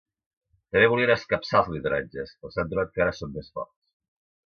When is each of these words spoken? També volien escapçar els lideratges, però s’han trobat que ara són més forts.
També 0.75 0.87
volien 0.93 1.13
escapçar 1.17 1.61
els 1.61 1.71
lideratges, 1.75 2.35
però 2.41 2.53
s’han 2.57 2.75
trobat 2.75 2.95
que 2.97 3.07
ara 3.07 3.17
són 3.23 3.39
més 3.41 3.57
forts. 3.59 3.75